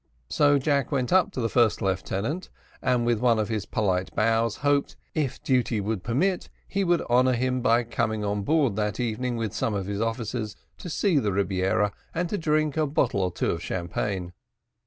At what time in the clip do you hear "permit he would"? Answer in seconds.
6.03-7.03